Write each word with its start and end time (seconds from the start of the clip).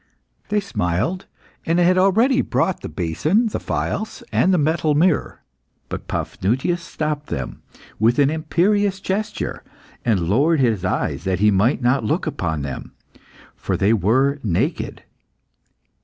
They 0.49 0.59
smiled, 0.61 1.27
and 1.63 1.77
had 1.77 1.95
already 1.95 2.41
brought 2.41 2.79
the 2.81 2.89
basin, 2.89 3.49
the 3.49 3.59
phials, 3.59 4.23
and 4.31 4.51
the 4.51 4.57
metal 4.57 4.95
mirror. 4.95 5.43
But 5.89 6.07
Paphnutius 6.07 6.81
stopped 6.81 7.27
them 7.27 7.61
with 7.99 8.17
an 8.17 8.31
imperious 8.31 8.99
gesture, 8.99 9.63
and 10.03 10.21
lowered 10.27 10.59
his 10.59 10.83
eyes 10.83 11.23
that 11.25 11.37
he 11.39 11.51
might 11.51 11.83
not 11.83 12.03
look 12.03 12.25
upon 12.25 12.63
them, 12.63 12.93
for 13.55 13.77
they 13.77 13.93
were 13.93 14.39
naked. 14.43 15.03